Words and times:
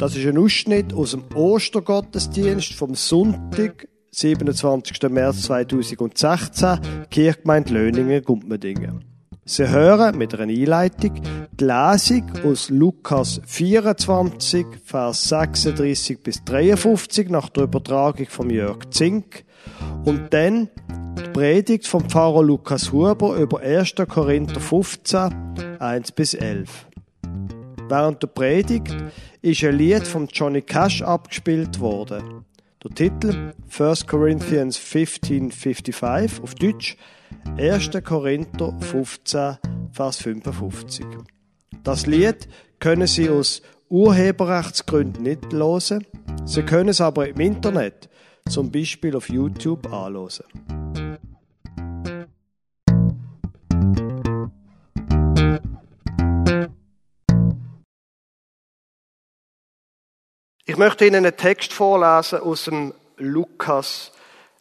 Das 0.00 0.16
ist 0.16 0.26
ein 0.26 0.38
Ausschnitt 0.38 0.94
aus 0.94 1.10
dem 1.10 1.24
Ostergottesdienst 1.34 2.72
vom 2.72 2.94
Sonntag, 2.94 3.86
27. 4.12 5.10
März 5.10 5.42
2016, 5.42 6.78
Kirchgemeinde 7.10 7.74
Löningen, 7.74 8.24
Gumpmendingen. 8.24 9.04
Sie 9.44 9.68
hören 9.68 10.16
mit 10.16 10.32
einer 10.32 10.50
Einleitung 10.50 11.20
die 11.52 11.64
Lesung 11.64 12.24
aus 12.46 12.70
Lukas 12.70 13.42
24, 13.44 14.64
Vers 14.82 15.28
36 15.28 16.22
bis 16.22 16.44
53 16.44 17.28
nach 17.28 17.50
der 17.50 17.64
Übertragung 17.64 18.26
von 18.30 18.48
Jörg 18.48 18.88
Zink 18.88 19.44
und 20.06 20.32
dann 20.32 20.70
die 21.18 21.30
Predigt 21.34 21.86
vom 21.86 22.08
Pfarrer 22.08 22.42
Lukas 22.42 22.90
Huber 22.90 23.36
über 23.36 23.60
1. 23.60 23.96
Korinther 24.08 24.60
15, 24.60 25.78
1 25.78 26.12
bis 26.12 26.32
11. 26.32 26.86
Während 27.90 28.22
der 28.22 28.28
Predigt 28.28 28.96
ist 29.42 29.64
ein 29.64 29.76
Lied 29.76 30.06
von 30.06 30.26
Johnny 30.26 30.62
Cash 30.62 31.02
abgespielt 31.02 31.80
worden. 31.80 32.44
Der 32.82 32.90
Titel 32.90 33.54
1 33.78 34.06
Corinthians 34.06 34.78
15:55 34.78 36.42
auf 36.42 36.54
Deutsch 36.54 36.96
1. 37.56 37.90
Korinther 38.04 38.76
15 38.80 39.58
Vers 39.92 40.16
55. 40.18 41.06
Das 41.82 42.06
Lied 42.06 42.48
können 42.78 43.06
Sie 43.06 43.28
aus 43.28 43.62
Urheberrechtsgründen 43.88 45.22
nicht 45.22 45.52
hören. 45.52 46.06
Sie 46.44 46.62
können 46.62 46.90
es 46.90 47.00
aber 47.00 47.28
im 47.28 47.40
Internet, 47.40 48.08
zum 48.48 48.70
Beispiel 48.70 49.16
auf 49.16 49.28
YouTube, 49.28 49.92
anhören. 49.92 50.79
Ich 60.70 60.76
möchte 60.76 61.04
Ihnen 61.04 61.26
einen 61.26 61.36
Text 61.36 61.72
vorlesen 61.72 62.42
aus 62.42 62.66
dem 62.66 62.94
Lukas 63.16 64.12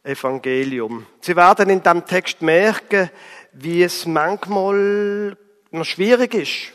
Evangelium. 0.01 1.05
Sie 1.21 1.35
werden 1.35 1.69
in 1.69 1.83
diesem 1.83 2.03
Text 2.03 2.41
merken, 2.41 3.11
wie 3.53 3.83
es 3.83 4.07
manchmal 4.07 5.37
noch 5.69 5.85
schwierig 5.85 6.33
ist 6.33 6.73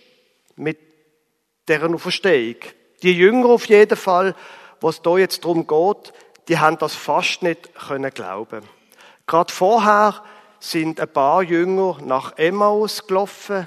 mit 0.55 0.79
deren 1.67 1.99
Verstehung. 1.99 2.59
Die 3.03 3.19
Jünger 3.19 3.49
auf 3.49 3.67
jeden 3.67 3.97
Fall, 3.97 4.37
was 4.81 5.03
da 5.03 5.19
jetzt 5.19 5.43
darum 5.43 5.67
geht, 5.67 6.13
die 6.47 6.61
haben 6.61 6.79
das 6.79 6.95
fast 6.95 7.43
nicht 7.43 7.75
können 7.75 8.15
glauben. 8.15 8.63
Gerade 9.27 9.53
vorher 9.53 10.23
sind 10.61 11.01
ein 11.01 11.13
paar 11.13 11.43
Jünger 11.43 11.99
nach 12.05 12.39
Emmaus 12.39 13.05
gelaufen, 13.05 13.67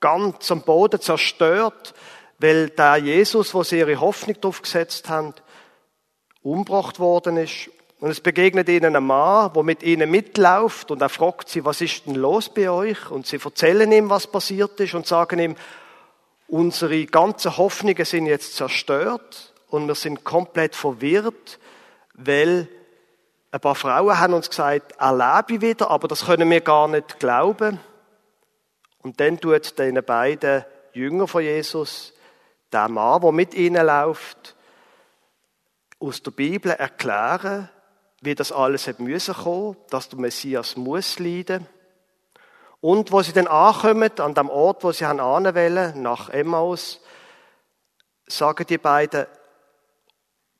ganz 0.00 0.50
am 0.50 0.62
Boden 0.62 1.02
zerstört, 1.02 1.92
weil 2.42 2.70
der 2.70 2.96
Jesus, 2.96 3.54
wo 3.54 3.62
sie 3.62 3.78
ihre 3.78 4.00
Hoffnung 4.00 4.40
drauf 4.40 4.62
gesetzt 4.62 5.08
haben, 5.08 5.32
umgebracht 6.42 6.98
worden 6.98 7.36
ist. 7.36 7.70
Und 8.00 8.10
es 8.10 8.20
begegnet 8.20 8.68
ihnen 8.68 8.96
ein 8.96 9.04
Mann, 9.04 9.52
der 9.52 9.62
mit 9.62 9.84
ihnen 9.84 10.10
mitläuft 10.10 10.90
und 10.90 11.00
er 11.00 11.08
fragt 11.08 11.48
sie, 11.48 11.64
was 11.64 11.80
ist 11.80 12.06
denn 12.06 12.16
los 12.16 12.48
bei 12.48 12.68
euch? 12.68 13.12
Und 13.12 13.28
sie 13.28 13.38
erzählen 13.42 13.90
ihm, 13.92 14.10
was 14.10 14.26
passiert 14.26 14.80
ist 14.80 14.94
und 14.94 15.06
sagen 15.06 15.38
ihm, 15.38 15.54
unsere 16.48 17.06
ganzen 17.06 17.56
Hoffnungen 17.56 18.04
sind 18.04 18.26
jetzt 18.26 18.56
zerstört 18.56 19.54
und 19.68 19.86
wir 19.86 19.94
sind 19.94 20.24
komplett 20.24 20.74
verwirrt, 20.74 21.60
weil 22.14 22.66
ein 23.52 23.60
paar 23.60 23.76
Frauen 23.76 24.18
haben 24.18 24.34
uns 24.34 24.50
gesagt, 24.50 24.94
er 24.98 25.12
lebe 25.46 25.60
wieder, 25.60 25.92
aber 25.92 26.08
das 26.08 26.26
können 26.26 26.50
wir 26.50 26.60
gar 26.60 26.88
nicht 26.88 27.20
glauben. 27.20 27.78
Und 29.02 29.20
dann 29.20 29.38
tut 29.38 29.78
den 29.78 30.02
beiden 30.04 30.64
Jünger 30.92 31.28
von 31.28 31.42
Jesus 31.42 32.11
der 32.72 32.88
Mann, 32.88 33.20
der 33.20 33.32
mit 33.32 33.54
ihnen 33.54 33.86
läuft, 33.86 34.56
aus 36.00 36.22
der 36.22 36.30
Bibel 36.32 36.72
erklären, 36.72 37.68
wie 38.20 38.34
das 38.34 38.52
alles 38.52 38.86
hat 38.86 39.00
müssen 39.00 39.34
kommen, 39.34 39.76
dass 39.90 40.08
der 40.08 40.18
Messias 40.18 40.76
muss 40.76 41.18
leiden. 41.18 41.66
Und 42.80 43.12
wo 43.12 43.22
sie 43.22 43.32
dann 43.32 43.46
ankommen, 43.46 44.10
an 44.18 44.34
dem 44.34 44.48
Ort, 44.50 44.82
wo 44.82 44.92
sie 44.92 45.04
anwählen, 45.04 46.00
nach 46.02 46.30
Emmaus, 46.30 47.00
sagen 48.26 48.66
die 48.66 48.78
beiden, 48.78 49.26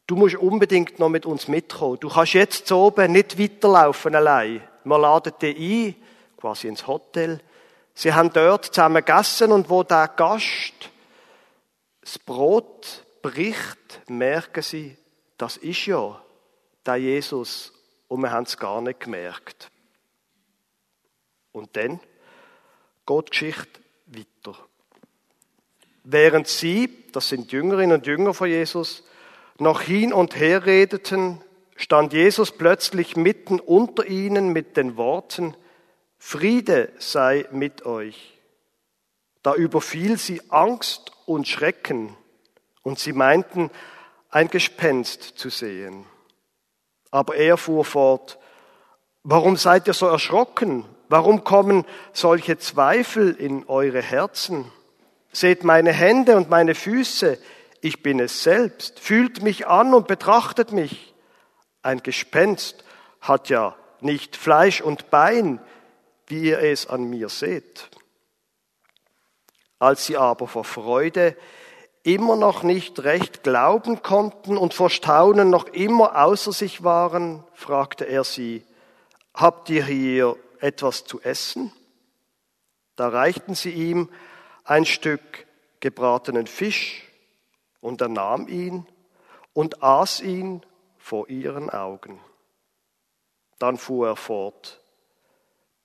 du 0.06 0.16
musst 0.16 0.36
unbedingt 0.36 0.98
noch 0.98 1.08
mit 1.08 1.26
uns 1.26 1.48
mitkommen. 1.48 1.98
Du 2.00 2.08
kannst 2.08 2.34
jetzt 2.34 2.66
so 2.68 2.86
oben 2.86 3.12
nicht 3.12 3.38
weiterlaufen 3.38 4.14
allein. 4.14 4.62
Wir 4.84 4.98
laden 4.98 5.32
dich 5.40 5.58
ein, 5.58 5.94
quasi 6.36 6.68
ins 6.68 6.86
Hotel. 6.86 7.40
Sie 7.94 8.12
haben 8.12 8.32
dort 8.32 8.66
zusammen 8.66 9.04
gegessen 9.04 9.52
und 9.52 9.68
wo 9.68 9.82
der 9.82 10.08
Gast 10.08 10.91
das 12.02 12.18
Brot 12.18 13.04
bricht, 13.22 14.02
merken 14.08 14.62
sie, 14.62 14.96
das 15.38 15.56
ist 15.56 15.86
ja 15.86 16.22
der 16.84 16.96
Jesus 16.96 17.72
und 18.08 18.20
wir 18.20 18.30
haben 18.32 18.44
es 18.44 18.58
gar 18.58 18.80
nicht 18.82 19.00
gemerkt. 19.00 19.70
Und 21.52 21.76
dann 21.76 22.00
geht 23.06 23.26
die 23.26 23.30
Geschichte 23.30 23.80
weiter. 24.06 24.58
Während 26.04 26.48
sie, 26.48 26.90
das 27.12 27.28
sind 27.28 27.52
Jüngerinnen 27.52 27.98
und 27.98 28.06
Jünger 28.06 28.34
von 28.34 28.48
Jesus, 28.48 29.04
noch 29.58 29.80
hin 29.80 30.12
und 30.12 30.36
her 30.36 30.66
redeten, 30.66 31.40
stand 31.76 32.12
Jesus 32.12 32.50
plötzlich 32.50 33.16
mitten 33.16 33.60
unter 33.60 34.06
ihnen 34.06 34.48
mit 34.52 34.76
den 34.76 34.96
Worten, 34.96 35.56
Friede 36.18 36.92
sei 36.98 37.46
mit 37.52 37.84
euch. 37.86 38.31
Da 39.42 39.54
überfiel 39.54 40.18
sie 40.18 40.40
Angst 40.50 41.12
und 41.26 41.48
Schrecken 41.48 42.16
und 42.82 42.98
sie 42.98 43.12
meinten, 43.12 43.70
ein 44.30 44.48
Gespenst 44.48 45.22
zu 45.22 45.50
sehen. 45.50 46.06
Aber 47.10 47.36
er 47.36 47.56
fuhr 47.56 47.84
fort, 47.84 48.38
warum 49.22 49.56
seid 49.56 49.86
ihr 49.86 49.94
so 49.94 50.06
erschrocken? 50.06 50.84
Warum 51.08 51.44
kommen 51.44 51.84
solche 52.12 52.56
Zweifel 52.58 53.34
in 53.34 53.66
eure 53.68 54.00
Herzen? 54.00 54.70
Seht 55.32 55.64
meine 55.64 55.92
Hände 55.92 56.36
und 56.36 56.48
meine 56.48 56.74
Füße, 56.74 57.38
ich 57.82 58.02
bin 58.02 58.20
es 58.20 58.42
selbst. 58.42 58.98
Fühlt 59.00 59.42
mich 59.42 59.66
an 59.66 59.92
und 59.92 60.06
betrachtet 60.06 60.72
mich. 60.72 61.14
Ein 61.82 62.02
Gespenst 62.02 62.84
hat 63.20 63.50
ja 63.50 63.76
nicht 64.00 64.36
Fleisch 64.36 64.80
und 64.80 65.10
Bein, 65.10 65.60
wie 66.26 66.42
ihr 66.48 66.60
es 66.60 66.86
an 66.86 67.10
mir 67.10 67.28
seht. 67.28 67.90
Als 69.82 70.06
sie 70.06 70.16
aber 70.16 70.46
vor 70.46 70.62
Freude 70.62 71.36
immer 72.04 72.36
noch 72.36 72.62
nicht 72.62 73.02
recht 73.02 73.42
glauben 73.42 74.00
konnten 74.00 74.56
und 74.56 74.74
vor 74.74 74.90
Staunen 74.90 75.50
noch 75.50 75.66
immer 75.66 76.24
außer 76.24 76.52
sich 76.52 76.84
waren, 76.84 77.42
fragte 77.52 78.04
er 78.04 78.22
sie, 78.22 78.64
habt 79.34 79.70
ihr 79.70 79.84
hier 79.84 80.36
etwas 80.60 81.04
zu 81.04 81.20
essen? 81.22 81.72
Da 82.94 83.08
reichten 83.08 83.56
sie 83.56 83.70
ihm 83.72 84.08
ein 84.62 84.86
Stück 84.86 85.48
gebratenen 85.80 86.46
Fisch 86.46 87.02
und 87.80 88.00
er 88.02 88.08
nahm 88.08 88.46
ihn 88.46 88.86
und 89.52 89.82
aß 89.82 90.20
ihn 90.20 90.64
vor 90.96 91.28
ihren 91.28 91.70
Augen. 91.70 92.20
Dann 93.58 93.78
fuhr 93.78 94.10
er 94.10 94.16
fort, 94.16 94.80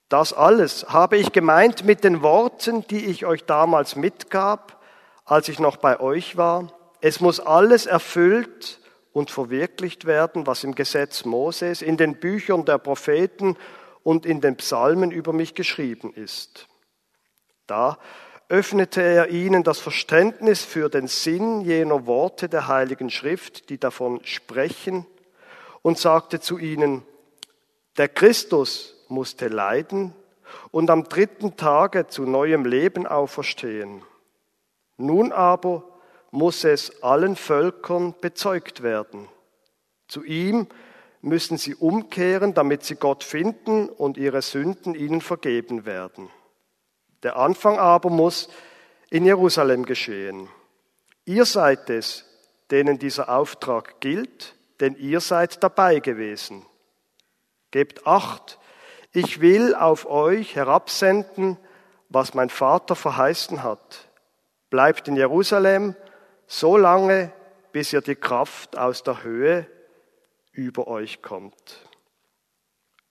das 0.10 0.34
alles 0.34 0.86
habe 0.90 1.18
ich 1.18 1.32
gemeint 1.32 1.84
mit 1.84 2.04
den 2.04 2.22
Worten, 2.22 2.86
die 2.88 3.06
ich 3.06 3.26
euch 3.26 3.44
damals 3.44 3.96
mitgab, 3.96 4.82
als 5.26 5.50
ich 5.50 5.60
noch 5.60 5.78
bei 5.78 6.00
euch 6.00 6.38
war. 6.38 6.72
Es 7.02 7.20
muss 7.20 7.40
alles 7.40 7.86
erfüllt 7.86 8.80
und 9.12 9.32
verwirklicht 9.32 10.06
werden, 10.06 10.48
was 10.48 10.64
im 10.64 10.76
Gesetz 10.76 11.26
Moses, 11.26 11.82
in 11.82 11.98
den 11.98 12.20
Büchern 12.20 12.66
der 12.66 12.78
Propheten 12.78 13.58
und 14.04 14.26
in 14.26 14.40
den 14.40 14.56
Psalmen 14.56 15.12
über 15.12 15.34
mich 15.34 15.56
geschrieben 15.56 16.14
ist. 16.14 16.68
Da 17.66 17.98
öffnete 18.48 19.02
er 19.02 19.30
ihnen 19.30 19.64
das 19.64 19.80
Verständnis 19.80 20.64
für 20.64 20.90
den 20.90 21.08
Sinn 21.08 21.62
jener 21.62 22.06
Worte 22.06 22.48
der 22.48 22.70
Heiligen 22.70 23.10
Schrift, 23.10 23.70
die 23.70 23.78
davon 23.78 24.24
sprechen, 24.24 25.06
und 25.82 25.98
sagte 25.98 26.40
zu 26.40 26.58
ihnen, 26.58 27.04
der 27.98 28.08
Christus 28.08 28.97
musste 29.10 29.48
leiden 29.48 30.14
und 30.72 30.90
am 30.90 31.04
dritten 31.04 31.58
Tage 31.58 32.08
zu 32.08 32.24
neuem 32.24 32.66
Leben 32.66 33.06
auferstehen. 33.06 34.02
Nun 34.98 35.32
aber 35.32 35.84
muss 36.32 36.64
es 36.64 37.04
allen 37.04 37.36
Völkern 37.36 38.16
bezeugt 38.20 38.84
werden. 38.84 39.28
Zu 40.08 40.24
ihm 40.24 40.68
müssen 41.22 41.58
sie 41.58 41.76
umkehren, 41.76 42.54
damit 42.54 42.84
sie 42.84 42.96
Gott 42.96 43.24
finden 43.24 43.90
und 43.90 44.18
ihre 44.18 44.42
Sünden 44.42 44.96
ihnen 44.96 45.22
vergeben 45.22 45.86
werden. 45.86 46.30
Der 47.24 47.38
Anfang 47.38 47.80
aber 47.80 48.10
muss 48.10 48.50
in 49.10 49.26
Jerusalem 49.26 49.86
geschehen. 49.86 50.48
Ihr 51.26 51.46
seid 51.46 51.90
es, 51.90 52.26
denen 52.72 53.00
dieser 53.00 53.30
Auftrag 53.30 54.00
gilt, 54.00 54.56
denn 54.80 54.96
ihr 54.96 55.20
seid 55.20 55.64
dabei 55.64 56.00
gewesen. 56.00 56.66
Gebt 57.72 58.06
acht, 58.06 58.60
ich 59.18 59.42
will 59.42 59.74
auf 59.74 60.06
euch 60.06 60.56
herabsenden, 60.56 61.58
was 62.08 62.36
mein 62.36 62.50
Vater 62.50 62.96
verheißen 62.96 63.64
hat. 63.64 64.10
Bleibt 64.70 65.08
in 65.08 65.16
Jerusalem 65.16 65.96
so 66.46 66.78
lange, 66.78 67.32
bis 67.72 67.94
ihr 67.94 68.02
die 68.02 68.16
Kraft 68.16 68.78
aus 68.78 69.02
der 69.02 69.24
Höhe 69.24 69.66
über 70.52 70.88
euch 70.88 71.24
kommt. 71.24 71.90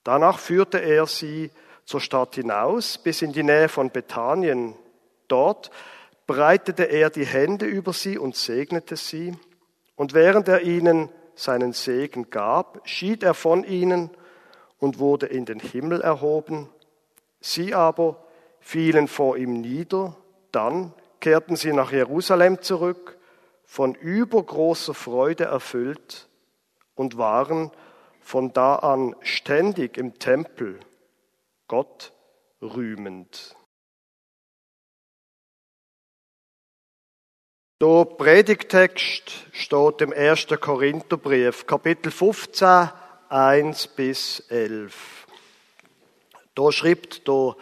Danach 0.04 0.38
führte 0.38 0.78
er 0.78 1.06
sie 1.06 1.50
zur 1.84 2.00
Stadt 2.00 2.36
hinaus, 2.36 2.98
bis 2.98 3.22
in 3.22 3.32
die 3.32 3.42
Nähe 3.42 3.68
von 3.68 3.90
Bethanien. 3.90 4.76
Dort 5.26 5.72
breitete 6.28 6.84
er 6.84 7.10
die 7.10 7.26
Hände 7.26 7.66
über 7.66 7.92
sie 7.92 8.16
und 8.16 8.36
segnete 8.36 8.94
sie. 8.94 9.36
Und 9.96 10.14
während 10.14 10.46
er 10.46 10.60
ihnen 10.60 11.08
seinen 11.34 11.72
Segen 11.72 12.30
gab, 12.30 12.80
schied 12.84 13.24
er 13.24 13.34
von 13.34 13.64
ihnen 13.64 14.10
und 14.78 14.98
wurde 14.98 15.26
in 15.26 15.44
den 15.44 15.60
Himmel 15.60 16.00
erhoben. 16.00 16.68
Sie 17.40 17.74
aber 17.74 18.24
fielen 18.60 19.08
vor 19.08 19.36
ihm 19.36 19.60
nieder, 19.60 20.16
dann 20.52 20.92
kehrten 21.20 21.56
sie 21.56 21.72
nach 21.72 21.92
Jerusalem 21.92 22.62
zurück, 22.62 23.18
von 23.64 23.94
übergroßer 23.94 24.94
Freude 24.94 25.44
erfüllt 25.44 26.28
und 26.94 27.18
waren 27.18 27.70
von 28.20 28.52
da 28.52 28.76
an 28.76 29.14
ständig 29.20 29.96
im 29.98 30.18
Tempel, 30.18 30.80
Gott 31.68 32.12
rühmend. 32.60 33.56
Der 37.80 38.06
Predigtext 38.06 39.30
steht 39.52 40.00
im 40.00 40.12
1. 40.12 40.46
Korintherbrief, 40.60 41.66
Kapitel 41.66 42.10
15, 42.10 42.88
1 43.28 43.88
bis 43.88 44.40
11. 44.48 45.26
Da 46.54 46.72
schreibt 46.72 47.28
der 47.28 47.56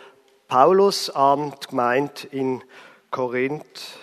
Paulus 0.48 1.10
an 1.10 1.54
die 1.62 1.66
Gemeinde 1.68 2.26
in 2.30 2.62
Korinth. 3.10 3.98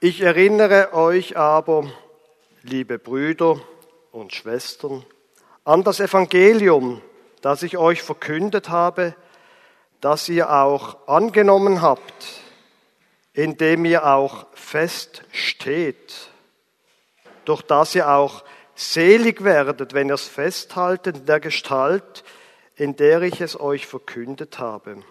Ich 0.00 0.20
erinnere 0.20 0.92
euch 0.92 1.36
aber, 1.36 1.90
liebe 2.62 2.98
Brüder 2.98 3.60
und 4.12 4.34
Schwestern, 4.34 5.04
an 5.64 5.84
das 5.84 6.00
Evangelium, 6.00 7.02
das 7.42 7.62
ich 7.62 7.76
euch 7.78 8.02
verkündet 8.02 8.68
habe, 8.68 9.14
das 10.00 10.28
ihr 10.28 10.50
auch 10.50 11.08
angenommen 11.08 11.82
habt 11.82 12.40
in 13.32 13.56
dem 13.56 13.84
ihr 13.84 14.06
auch 14.06 14.46
fest 14.52 15.22
steht, 15.32 16.30
durch 17.44 17.62
das 17.62 17.94
ihr 17.94 18.10
auch 18.10 18.44
selig 18.80 19.44
werdet, 19.44 19.92
wenn 19.92 20.08
ihr 20.08 20.14
es 20.14 20.26
festhaltet 20.26 21.18
in 21.18 21.26
der 21.26 21.40
Gestalt, 21.40 22.24
in 22.76 22.96
der 22.96 23.20
ich 23.22 23.40
es 23.40 23.60
euch 23.60 23.86
verkündet 23.86 24.58
habe. 24.58 25.02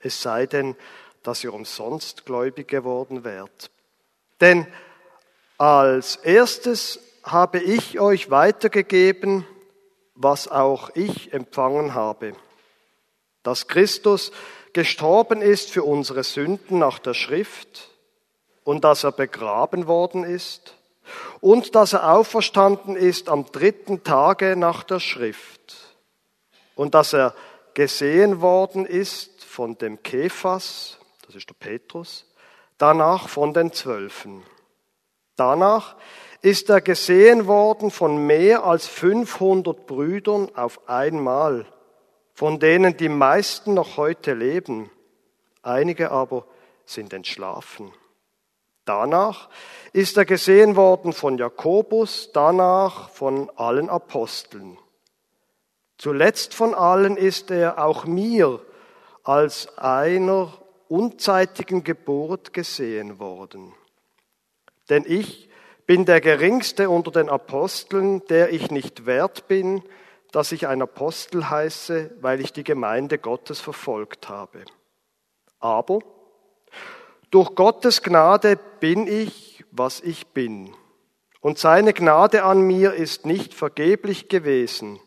Es 0.00 0.20
sei 0.22 0.46
denn, 0.46 0.76
dass 1.22 1.44
ihr 1.44 1.54
umsonst 1.54 2.26
gläubig 2.26 2.68
geworden 2.68 3.22
wärt. 3.24 3.70
Denn 4.40 4.66
als 5.56 6.16
erstes 6.16 7.00
habe 7.22 7.60
ich 7.60 8.00
euch 8.00 8.30
weitergegeben, 8.30 9.46
was 10.14 10.48
auch 10.48 10.90
ich 10.94 11.32
empfangen 11.32 11.94
habe, 11.94 12.32
dass 13.42 13.68
Christus 13.68 14.32
gestorben 14.72 15.42
ist 15.42 15.70
für 15.70 15.84
unsere 15.84 16.24
Sünden 16.24 16.78
nach 16.78 16.98
der 16.98 17.14
Schrift 17.14 17.90
und 18.64 18.82
dass 18.82 19.04
er 19.04 19.12
begraben 19.12 19.86
worden 19.86 20.24
ist 20.24 20.77
und 21.40 21.74
dass 21.74 21.92
er 21.92 22.12
auferstanden 22.12 22.96
ist 22.96 23.28
am 23.28 23.46
dritten 23.46 24.02
Tage 24.02 24.56
nach 24.56 24.82
der 24.82 25.00
Schrift 25.00 25.96
und 26.74 26.94
dass 26.94 27.12
er 27.12 27.34
gesehen 27.74 28.40
worden 28.40 28.86
ist 28.86 29.44
von 29.44 29.78
dem 29.78 30.02
Kephas, 30.02 30.98
das 31.26 31.34
ist 31.34 31.48
der 31.48 31.54
Petrus, 31.54 32.26
danach 32.76 33.28
von 33.28 33.54
den 33.54 33.72
Zwölfen. 33.72 34.42
Danach 35.36 35.96
ist 36.42 36.68
er 36.70 36.80
gesehen 36.80 37.46
worden 37.46 37.90
von 37.90 38.26
mehr 38.26 38.64
als 38.64 38.86
500 38.86 39.86
Brüdern 39.86 40.54
auf 40.54 40.88
einmal 40.88 41.66
von 42.38 42.60
denen 42.60 42.96
die 42.96 43.08
meisten 43.08 43.74
noch 43.74 43.96
heute 43.96 44.32
leben, 44.32 44.92
einige 45.62 46.12
aber 46.12 46.46
sind 46.86 47.12
entschlafen. 47.12 47.92
Danach 48.88 49.50
ist 49.92 50.16
er 50.16 50.24
gesehen 50.24 50.74
worden 50.74 51.12
von 51.12 51.36
Jakobus, 51.36 52.30
danach 52.32 53.10
von 53.10 53.50
allen 53.56 53.90
Aposteln. 53.90 54.78
Zuletzt 55.98 56.54
von 56.54 56.74
allen 56.74 57.18
ist 57.18 57.50
er 57.50 57.84
auch 57.84 58.06
mir 58.06 58.64
als 59.24 59.76
einer 59.76 60.54
unzeitigen 60.88 61.84
Geburt 61.84 62.54
gesehen 62.54 63.18
worden. 63.18 63.74
Denn 64.88 65.04
ich 65.06 65.50
bin 65.84 66.06
der 66.06 66.22
geringste 66.22 66.88
unter 66.88 67.10
den 67.10 67.28
Aposteln, 67.28 68.24
der 68.28 68.54
ich 68.54 68.70
nicht 68.70 69.04
wert 69.04 69.48
bin, 69.48 69.82
dass 70.32 70.50
ich 70.50 70.66
ein 70.66 70.80
Apostel 70.80 71.50
heiße, 71.50 72.16
weil 72.22 72.40
ich 72.40 72.54
die 72.54 72.64
Gemeinde 72.64 73.18
Gottes 73.18 73.60
verfolgt 73.60 74.30
habe. 74.30 74.64
Aber 75.60 75.98
durch 77.30 77.54
Gottes 77.54 78.02
Gnade 78.02 78.58
bin 78.80 79.06
ich, 79.06 79.64
was 79.70 80.00
ich 80.00 80.28
bin. 80.28 80.74
Und 81.40 81.58
seine 81.58 81.92
Gnade 81.92 82.42
an 82.42 82.62
mir 82.62 82.94
ist 82.94 83.26
nicht 83.26 83.54
vergeblich 83.54 84.28
gewesen, 84.28 85.00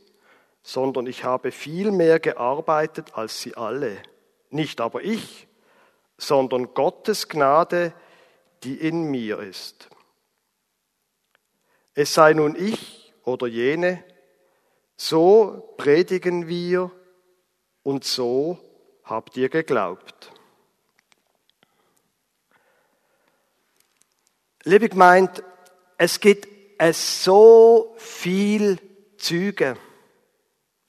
sondern 0.63 1.07
ich 1.07 1.23
habe 1.23 1.51
viel 1.51 1.91
mehr 1.91 2.19
gearbeitet 2.19 3.15
als 3.15 3.41
sie 3.41 3.55
alle. 3.55 4.01
Nicht 4.49 4.81
aber 4.81 5.03
ich, 5.03 5.47
sondern 6.17 6.73
Gottes 6.73 7.27
Gnade, 7.27 7.93
die 8.63 8.75
in 8.75 9.09
mir 9.09 9.39
ist. 9.39 9.89
Es 11.93 12.13
sei 12.13 12.33
nun 12.33 12.55
ich 12.55 13.13
oder 13.23 13.47
jene, 13.47 14.03
so 14.95 15.73
predigen 15.77 16.47
wir 16.47 16.91
und 17.83 18.03
so 18.03 18.59
habt 19.03 19.35
ihr 19.35 19.49
geglaubt. 19.49 20.31
Liebe 24.63 24.89
Gemeinde, 24.89 25.43
es 25.97 26.19
gibt 26.19 26.47
so 26.93 27.95
viel 27.97 28.77
Züge. 29.17 29.75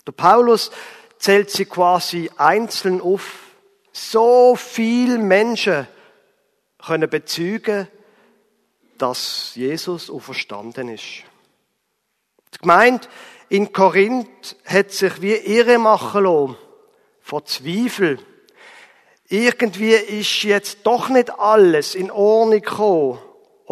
Der 0.07 0.13
Paulus 0.13 0.71
zählt 1.19 1.51
sie 1.51 1.65
quasi 1.65 2.31
einzeln 2.37 3.01
auf. 3.01 3.39
So 3.91 4.57
viel 4.57 5.17
Menschen 5.17 5.87
können 6.85 7.09
bezeugen, 7.09 7.89
dass 8.99 9.55
Jesus 9.55 10.11
auferstanden 10.11 10.89
ist. 10.89 11.25
Die 12.55 12.59
Gemeinde 12.59 13.09
in 13.49 13.73
Korinth 13.73 14.57
hat 14.67 14.91
sich 14.91 15.23
wie 15.23 15.35
irre 15.35 15.79
machen 15.79 16.25
lassen 16.25 16.57
vor 17.23 17.47
Zweifel. 17.47 18.19
Irgendwie 19.29 19.95
ist 19.95 20.43
jetzt 20.43 20.81
doch 20.85 21.09
nicht 21.09 21.31
alles 21.39 21.95
in 21.95 22.11
Ordnung 22.11 22.61
gekommen, 22.61 23.19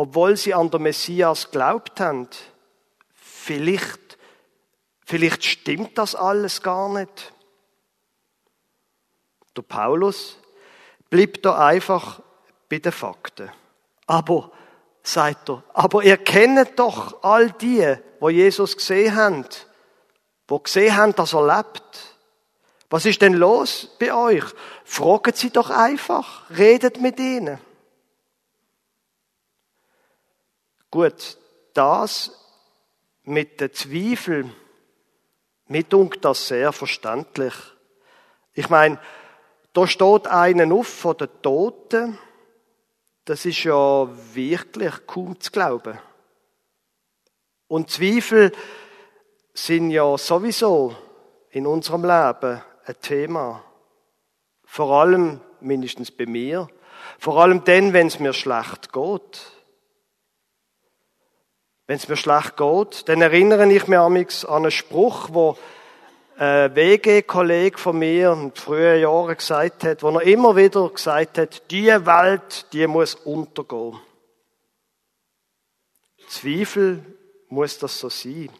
obwohl 0.01 0.37
sie 0.37 0.55
an 0.55 0.71
der 0.71 0.81
Messias 0.81 1.51
glaubt 1.51 2.01
haben. 2.01 2.29
Vielleicht, 3.13 4.19
vielleicht 5.05 5.45
stimmt 5.45 5.99
das 5.99 6.15
alles 6.15 6.63
gar 6.63 6.89
nicht. 6.89 7.33
Der 9.57 9.63
Paulus 9.63 10.39
blieb 11.11 11.43
da 11.43 11.67
einfach 11.67 12.21
bei 12.69 12.79
den 12.79 12.93
Fakten. 12.93 13.51
Aber, 14.07 14.51
sagt 15.03 15.51
er, 15.51 15.63
aber 15.75 16.03
ihr 16.03 16.17
kennt 16.17 16.79
doch 16.79 17.23
all 17.23 17.51
die, 17.53 17.97
wo 18.21 18.29
Jesus 18.31 18.77
gesehen 18.77 19.17
haben 19.17 19.45
wo 20.51 20.59
gesehen 20.59 20.97
haben, 20.97 21.15
dass 21.15 21.33
er 21.33 21.47
lebt. 21.47 22.17
Was 22.91 23.07
ist 23.07 23.23
denn 23.23 23.35
los 23.35 23.89
bei 24.01 24.13
euch? 24.13 24.45
Fragen 24.85 25.33
Sie 25.33 25.51
doch 25.51 25.71
einfach, 25.71 26.51
redet 26.51 27.01
mit 27.01 27.21
ihnen. 27.21 27.61
Gut, 30.91 31.39
das 31.75 32.33
mit 33.23 33.61
den 33.61 33.73
Zweifeln, 33.73 34.55
mir 35.67 35.85
dunkt 35.85 36.25
das 36.25 36.49
sehr 36.49 36.73
verständlich. 36.73 37.55
Ich 38.55 38.69
meine, 38.69 38.99
da 39.73 39.87
steht 39.87 40.27
einen 40.27 40.73
auf 40.73 40.89
von 40.89 41.17
den 41.17 41.29
Toten. 41.43 42.19
Das 43.25 43.47
ist 43.47 43.63
ja 43.63 44.09
wirklich 44.35 45.07
kaum 45.07 45.39
zu 45.39 45.53
glauben. 45.53 45.97
Und 47.69 47.89
Zweifel 47.89 48.51
sind 49.55 49.91
ja 49.91 50.19
sowieso 50.19 50.97
in 51.51 51.69
unserem 51.69 52.03
Leben 52.03 52.63
ein 52.85 53.01
Thema. 53.01 53.63
Vor 54.65 55.01
allem, 55.01 55.41
mindestens 55.61 56.11
bei 56.11 56.27
mir, 56.27 56.69
vor 57.19 57.41
allem 57.41 57.63
dann, 57.63 57.93
wenn 57.93 58.09
es 58.09 58.19
mir 58.19 58.33
schlecht 58.33 58.93
geht. 58.93 59.53
Wenn 61.91 61.97
es 61.97 62.07
mir 62.07 62.17
schlecht 62.17 62.57
geht, 62.57 63.09
dann 63.09 63.21
erinnere 63.21 63.69
ich 63.73 63.89
mich 63.89 63.99
an 63.99 64.17
einen 64.49 64.71
Spruch, 64.71 65.31
wo 65.33 65.59
ein 66.37 66.73
WG-Kollege 66.77 67.79
von 67.79 67.99
mir 67.99 68.31
in 68.31 68.53
frühen 68.55 69.01
Jahren 69.01 69.37
gesagt 69.37 69.83
hat, 69.83 70.05
wo 70.05 70.11
er 70.11 70.23
immer 70.23 70.55
wieder 70.55 70.89
gesagt 70.89 71.37
hat, 71.37 71.69
die 71.73 71.89
Welt, 71.89 72.67
die 72.73 72.87
muss 72.87 73.17
untergehen. 73.17 73.99
Zweifel 76.29 77.05
muss 77.49 77.79
das 77.79 77.99
so 77.99 78.09
sein. 78.09 78.51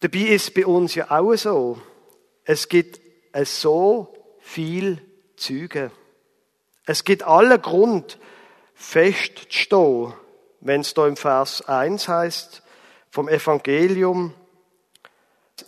Dabei 0.00 0.20
ist 0.20 0.54
bei 0.54 0.64
uns 0.64 0.94
ja 0.94 1.10
auch 1.10 1.34
so. 1.34 1.78
Es 2.44 2.66
gibt 2.66 2.98
so 3.44 4.14
viel 4.40 5.02
Züge. 5.36 5.90
Es 6.86 7.04
gibt 7.04 7.24
allen 7.24 7.60
Grund, 7.60 8.18
festzustehen, 8.72 10.14
wenn 10.60 10.80
es 10.80 10.94
da 10.94 11.06
im 11.06 11.16
Vers 11.16 11.62
1 11.62 12.08
heißt, 12.08 12.62
vom 13.10 13.28
Evangelium, 13.28 14.34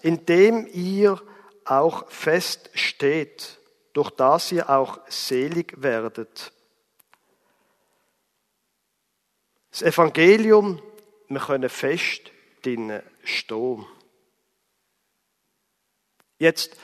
indem 0.03 0.67
ihr 0.67 1.21
auch 1.65 2.11
feststeht, 2.11 3.59
durch 3.93 4.11
das 4.11 4.53
ihr 4.53 4.69
auch 4.71 5.01
selig 5.09 5.75
werdet. 5.83 6.53
Das 9.71 9.83
Evangelium, 9.83 10.83
wir 11.29 11.41
können 11.41 11.69
fest 11.69 12.31
drinnen 12.63 13.03
stehen. 13.25 13.87
Jetzt, 16.39 16.77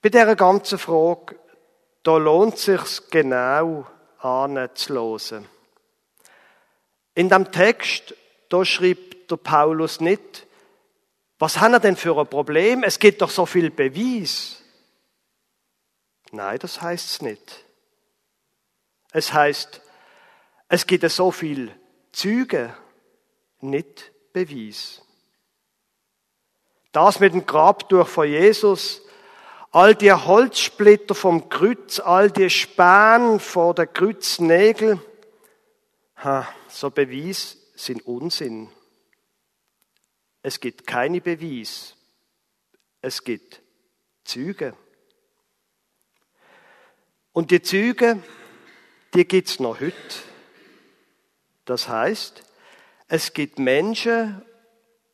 bei 0.00 0.08
dieser 0.08 0.36
ganzen 0.36 0.78
Frage, 0.78 1.38
da 2.02 2.16
lohnt 2.16 2.54
es 2.54 2.64
sich 2.64 3.10
genau 3.10 3.86
anzuhören. 4.18 5.48
In 7.14 7.28
dem 7.28 7.50
Text, 7.52 8.14
da 8.48 8.64
schreibt 8.64 9.30
der 9.30 9.36
Paulus 9.36 10.00
nicht, 10.00 10.46
was 11.38 11.60
hat 11.60 11.72
er 11.72 11.80
denn 11.80 11.96
für 11.96 12.18
ein 12.18 12.26
Problem? 12.26 12.82
Es 12.82 12.98
gibt 12.98 13.22
doch 13.22 13.30
so 13.30 13.46
viel 13.46 13.70
Beweis. 13.70 14.62
Nein, 16.30 16.58
das 16.58 16.80
heißt 16.80 17.10
es 17.10 17.22
nicht. 17.22 17.64
Es 19.12 19.32
heißt, 19.32 19.80
es 20.68 20.86
gibt 20.86 21.08
so 21.10 21.30
viel 21.30 21.72
Züge, 22.12 22.74
nicht 23.60 24.12
Beweis. 24.32 25.02
Das 26.92 27.20
mit 27.20 27.34
dem 27.34 27.46
Grabtuch 27.46 28.06
von 28.06 28.28
Jesus, 28.28 29.02
all 29.70 29.94
die 29.94 30.12
Holzsplitter 30.12 31.14
vom 31.14 31.48
Kreuz, 31.48 31.98
all 32.00 32.30
die 32.30 32.50
Späne 32.50 33.38
vor 33.40 33.74
der 33.74 33.88
Kreuznägel, 33.88 35.00
ha, 36.24 36.48
so 36.68 36.90
Beweis 36.90 37.58
sind 37.74 38.06
Unsinn. 38.06 38.70
Es 40.42 40.60
gibt 40.60 40.86
keine 40.86 41.20
Beweis. 41.20 41.96
Es 43.00 43.22
gibt 43.22 43.62
Züge. 44.24 44.76
Und 47.32 47.50
die 47.50 47.62
Züge, 47.62 48.22
die 49.14 49.26
gibt's 49.26 49.60
noch 49.60 49.80
heute. 49.80 49.94
Das 51.64 51.88
heißt, 51.88 52.42
es 53.08 53.32
gibt 53.32 53.58
Menschen, 53.58 54.42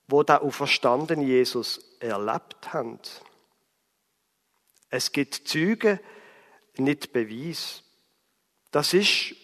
wo 0.06 0.22
der 0.22 0.42
auferstandene 0.42 1.24
Jesus 1.24 1.96
erlebt 2.00 2.72
haben. 2.72 2.98
Es 4.88 5.12
gibt 5.12 5.34
Züge, 5.48 6.00
nicht 6.76 7.12
Beweis. 7.12 7.82
Das 8.70 8.94
ist, 8.94 9.34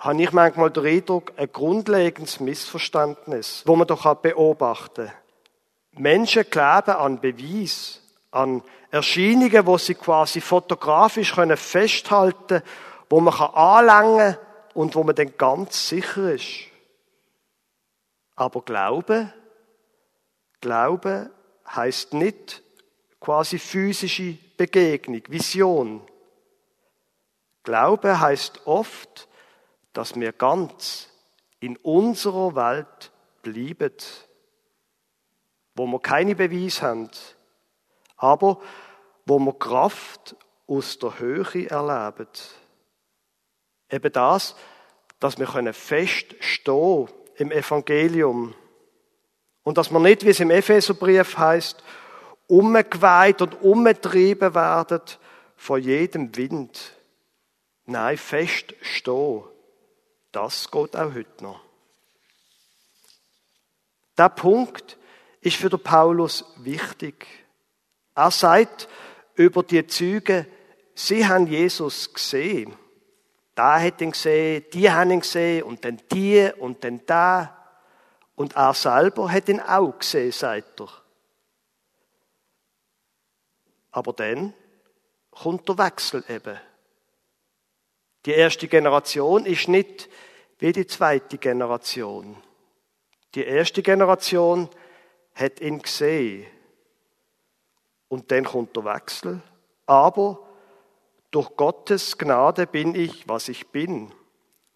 habe 0.00 0.22
ich 0.22 0.32
manchmal 0.32 0.70
den 0.70 0.86
Eindruck, 0.86 1.32
ein 1.36 1.52
grundlegendes 1.52 2.40
Missverständnis, 2.40 3.62
wo 3.66 3.76
man 3.76 3.86
doch 3.86 4.12
beobachten 4.14 5.06
kann. 5.06 5.14
Menschen 6.02 6.44
glauben 6.48 6.92
an 6.92 7.20
Beweis, 7.20 8.00
an 8.30 8.62
Erscheinungen, 8.90 9.66
wo 9.66 9.76
sie 9.76 9.94
quasi 9.94 10.40
fotografisch 10.40 11.34
können 11.34 11.56
festhalten, 11.56 12.62
wo 13.10 13.20
man 13.20 13.34
anlangen 13.34 14.34
kann 14.34 14.38
und 14.74 14.94
wo 14.94 15.04
man 15.04 15.14
dann 15.14 15.36
ganz 15.36 15.88
sicher 15.88 16.32
ist. 16.32 16.70
Aber 18.36 18.62
Glaube, 18.62 19.32
Glaube 20.62 21.30
heißt 21.68 22.14
nicht 22.14 22.62
quasi 23.20 23.58
physische 23.58 24.38
Begegnung, 24.56 25.22
Vision. 25.28 26.00
Glaube 27.62 28.18
heißt 28.18 28.66
oft, 28.66 29.28
dass 29.92 30.14
wir 30.14 30.32
ganz 30.32 31.08
in 31.60 31.76
unserer 31.78 32.54
Welt 32.54 33.12
bleiben, 33.42 33.94
wo 35.74 35.86
wir 35.86 36.00
keine 36.00 36.34
Beweise 36.34 36.82
haben, 36.82 37.10
aber 38.16 38.60
wo 39.26 39.38
wir 39.38 39.52
Kraft 39.54 40.36
aus 40.66 40.98
der 40.98 41.18
Höhe 41.18 41.68
erleben. 41.68 42.28
Eben 43.90 44.12
das, 44.12 44.54
dass 45.18 45.38
wir 45.38 45.74
feststehen 45.74 47.08
im 47.36 47.50
Evangelium. 47.50 48.54
Und 49.62 49.78
dass 49.78 49.90
wir 49.90 50.00
nicht, 50.00 50.24
wie 50.24 50.30
es 50.30 50.40
im 50.40 50.50
Epheserbrief 50.50 51.36
heißt, 51.36 51.82
umgeweiht 52.46 53.42
und 53.42 53.60
umgetrieben 53.62 54.54
werden 54.54 55.02
von 55.56 55.80
jedem 55.80 56.34
Wind. 56.36 56.92
Nein, 57.84 58.16
feststehen. 58.16 59.42
Das 60.32 60.70
geht 60.70 60.96
auch 60.96 61.14
heute 61.14 61.42
noch. 61.44 61.60
Der 64.16 64.28
Punkt 64.28 64.98
ist 65.40 65.56
für 65.56 65.70
den 65.70 65.82
Paulus 65.82 66.44
wichtig. 66.58 67.26
Er 68.14 68.30
sagt 68.30 68.88
über 69.34 69.62
die 69.62 69.86
Züge, 69.86 70.46
sie 70.94 71.26
haben 71.26 71.46
Jesus 71.46 72.12
gesehen 72.12 72.76
da 73.60 73.78
hat 73.78 74.00
ihn 74.00 74.12
gesehen, 74.12 74.64
die 74.72 74.90
haben 74.90 75.10
ihn 75.10 75.20
gesehen 75.20 75.64
und 75.64 75.84
dann 75.84 76.00
die 76.10 76.50
und 76.58 76.82
dann 76.82 77.04
da. 77.04 77.58
Und 78.34 78.56
er 78.56 78.72
selber 78.72 79.30
hat 79.30 79.50
ihn 79.50 79.60
auch 79.60 79.98
gesehen, 79.98 80.32
sagt 80.32 80.80
er. 80.80 80.88
Aber 83.90 84.14
dann 84.14 84.54
kommt 85.30 85.68
der 85.68 85.76
Wechsel 85.76 86.24
eben. 86.28 86.58
Die 88.26 88.32
erste 88.32 88.68
Generation 88.68 89.46
ist 89.46 89.68
nicht 89.68 90.08
wie 90.58 90.72
die 90.72 90.86
zweite 90.86 91.38
Generation. 91.38 92.36
Die 93.34 93.44
erste 93.44 93.82
Generation 93.82 94.68
hat 95.34 95.60
ihn 95.60 95.80
gesehen. 95.80 96.46
Und 98.08 98.30
dann 98.30 98.44
kommt 98.44 98.76
der 98.76 98.84
Wechsel. 98.84 99.40
Aber 99.86 100.46
durch 101.30 101.56
Gottes 101.56 102.18
Gnade 102.18 102.66
bin 102.66 102.94
ich, 102.94 103.28
was 103.28 103.48
ich 103.48 103.68
bin. 103.68 104.12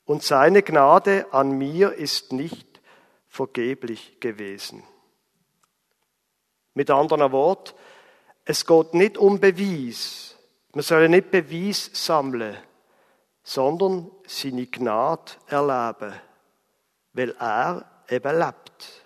Und 0.06 0.22
seine 0.22 0.62
Gnade 0.62 1.26
an 1.32 1.58
mir 1.58 1.92
ist 1.92 2.32
nicht 2.32 2.80
vergeblich 3.28 4.20
gewesen. 4.20 4.84
Mit 6.74 6.90
anderen 6.90 7.32
Worten, 7.32 7.74
es 8.44 8.66
geht 8.66 8.94
nicht 8.94 9.18
um 9.18 9.40
Beweis. 9.40 10.36
Man 10.72 10.82
soll 10.82 11.08
nicht 11.08 11.30
Beweis 11.30 11.90
sammeln, 11.92 12.56
sondern 13.44 14.10
seine 14.26 14.66
Gnade 14.66 15.32
erleben, 15.46 16.18
weil 17.12 17.30
er 17.38 17.88
eben 18.08 18.38
lebt. 18.38 19.04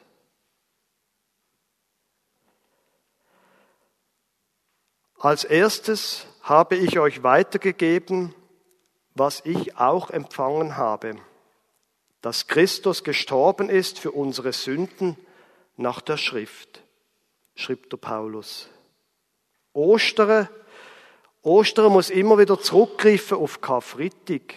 Als 5.19 5.43
erstes 5.43 6.27
habe 6.43 6.77
ich 6.77 7.01
euch 7.01 7.25
weitergegeben, 7.25 8.33
was 9.15 9.43
ich 9.45 9.77
auch 9.77 10.11
empfangen 10.11 10.77
habe, 10.77 11.17
dass 12.21 12.47
Christus 12.47 13.03
gestorben 13.03 13.69
ist 13.69 13.99
für 13.99 14.13
unsere 14.13 14.53
Sünden 14.53 15.17
nach 15.77 16.01
der 16.01 16.17
Schrift, 16.17 16.85
schrieb 17.57 17.91
der 17.91 17.97
Paulus. 17.97 18.69
Ostere, 19.73 20.49
Ostern 21.43 21.93
muss 21.93 22.11
immer 22.11 22.39
wieder 22.39 22.61
zurückgreifen 22.61 23.39
auf 23.39 23.61
Karfreitag. 23.61 24.55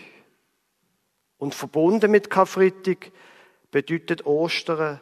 Und 1.38 1.56
verbunden 1.56 2.12
mit 2.12 2.30
Karfreitag 2.30 3.12
bedeutet 3.72 4.26
Ostern, 4.26 5.00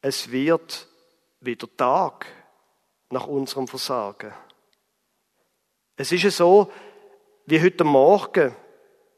es 0.00 0.30
wird 0.30 0.88
wieder 1.40 1.68
Tag 1.76 2.26
nach 3.10 3.26
unserem 3.26 3.68
Versagen. 3.68 4.32
Es 5.96 6.12
ist 6.12 6.36
so, 6.36 6.70
wie 7.46 7.60
heute 7.62 7.84
Morgen, 7.84 8.54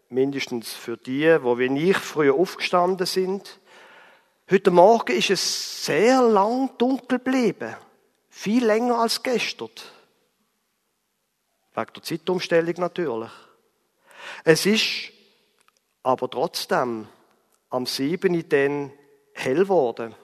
mindestens 0.08 0.72
für 0.72 0.96
die, 0.96 1.42
wo 1.42 1.58
wie 1.58 1.90
ich 1.90 1.96
früher 1.96 2.34
aufgestanden 2.34 3.06
sind, 3.06 3.60
heute 4.50 4.70
Morgen 4.70 5.12
ist 5.12 5.30
es 5.30 5.84
sehr 5.84 6.22
lang 6.22 6.70
dunkel 6.78 7.18
geblieben. 7.18 7.76
Viel 8.28 8.64
länger 8.64 8.98
als 8.98 9.22
gestern. 9.22 9.70
Wegen 11.74 11.92
der 11.94 12.02
Zeitumstellung 12.02 12.74
natürlich. 12.78 13.30
Es 14.44 14.66
ist 14.66 15.12
aber 16.02 16.28
trotzdem 16.28 17.08
am 17.70 17.86
7. 17.86 18.48
dann 18.48 18.92
hell 19.32 19.64
geworden. 19.64 20.14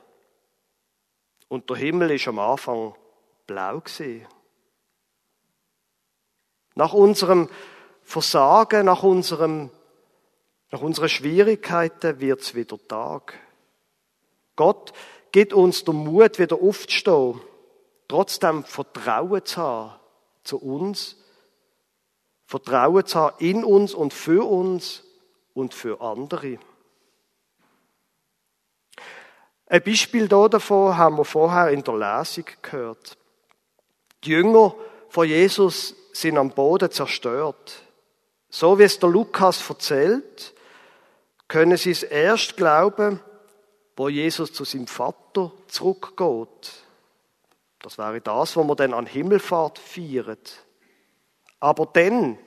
Und 1.49 1.71
der 1.71 1.77
Himmel 1.77 2.11
ist 2.13 2.27
am 2.29 2.39
Anfang 2.39 2.95
blau 3.47 3.81
gewesen. 3.81 4.27
Nach 6.75 6.93
unserem 6.93 7.49
Versagen, 8.03 8.87
nach 8.87 9.03
unserem, 9.03 9.71
nach 10.71 10.83
unseren 10.83 11.09
Schwierigkeiten 11.09 12.21
wird 12.21 12.41
es 12.41 12.55
wieder 12.55 12.79
Tag. 12.89 13.39
Gott 14.57 14.93
gibt 15.33 15.53
uns 15.53 15.85
den 15.85 15.97
Mut, 15.97 16.39
wieder 16.39 16.61
aufzustehen, 16.61 17.41
trotzdem 18.09 18.65
Vertrauen 18.65 19.45
zu 19.45 19.63
haben 19.63 20.01
zu 20.47 20.59
uns, 20.59 21.17
Vertrauen 22.47 23.05
zu 23.05 23.19
haben 23.19 23.37
in 23.39 23.65
uns 23.65 23.93
und 23.93 24.15
für 24.15 24.49
uns 24.49 25.03
und 25.53 25.75
für 25.75 26.01
andere. 26.01 26.59
Ein 29.67 29.83
Beispiel 29.83 30.29
davon 30.29 30.97
haben 30.97 31.19
wir 31.19 31.25
vorher 31.25 31.71
in 31.71 31.83
der 31.83 31.95
Lesung 31.97 32.45
gehört. 32.63 33.19
Die 34.23 34.31
Jünger 34.31 34.75
von 35.09 35.27
Jesus 35.27 35.97
sind 36.13 36.39
am 36.39 36.51
Boden 36.51 36.91
zerstört. 36.91 37.83
So 38.49 38.79
wie 38.79 38.85
es 38.85 38.99
der 39.01 39.09
Lukas 39.09 39.69
erzählt, 39.69 40.55
können 41.49 41.77
sie 41.77 41.91
es 41.91 42.05
erst 42.05 42.57
glauben, 42.57 43.21
wo 43.97 44.09
Jesus 44.09 44.53
zu 44.53 44.65
seinem 44.65 44.87
Vater 44.87 45.51
zurückgeht. 45.67 46.73
Das 47.81 47.99
wäre 47.99 48.21
das, 48.21 48.57
was 48.57 48.67
wir 48.67 48.77
dann 48.77 48.95
an 48.95 49.07
Himmelfahrt 49.07 49.79
feiern. 49.79 50.39
Aber 51.61 51.87
dann, 51.87 52.39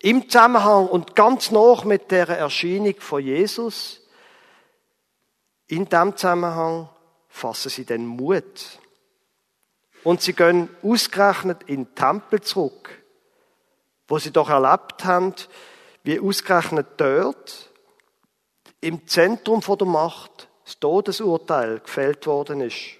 im 0.00 0.28
Zusammenhang 0.28 0.88
und 0.88 1.14
ganz 1.14 1.50
noch 1.50 1.84
mit 1.84 2.10
der 2.10 2.28
Erscheinung 2.28 2.96
von 2.98 3.22
Jesus, 3.22 4.00
in 5.68 5.88
dem 5.88 6.16
Zusammenhang 6.16 6.88
fassen 7.28 7.70
sie 7.70 7.84
den 7.84 8.06
Mut. 8.06 8.78
Und 10.04 10.20
sie 10.20 10.32
gehen 10.32 10.68
ausgerechnet 10.82 11.62
in 11.64 11.84
den 11.84 11.94
Tempel 11.94 12.40
zurück, 12.40 13.02
wo 14.08 14.18
sie 14.18 14.32
doch 14.32 14.50
erlebt 14.50 15.04
haben, 15.04 15.34
wie 16.02 16.18
ausgerechnet 16.18 16.88
dort 16.96 17.70
im 18.80 19.06
Zentrum 19.06 19.60
der 19.60 19.86
Macht 19.86 20.48
das 20.64 20.78
Todesurteil 20.80 21.80
gefällt 21.80 22.26
worden 22.26 22.60
ist 22.60 22.96